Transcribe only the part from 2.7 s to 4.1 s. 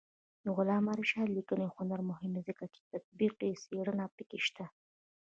چې تطبیقي څېړنه